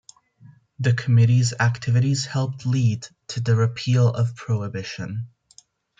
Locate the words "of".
4.07-4.35